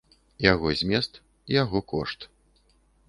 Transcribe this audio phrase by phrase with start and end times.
[0.51, 1.21] Яго змест,
[1.61, 2.19] яго кошт.